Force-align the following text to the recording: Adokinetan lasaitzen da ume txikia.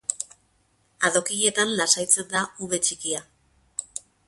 Adokinetan 1.09 1.75
lasaitzen 1.81 2.33
da 2.33 2.43
ume 2.69 2.83
txikia. 2.87 3.23